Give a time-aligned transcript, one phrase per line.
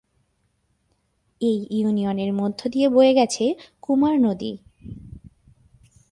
[1.41, 3.45] এই ইউনিয়নের মধ্য দিয়ে বয়ে গেছে
[3.81, 4.53] কুমার নদী।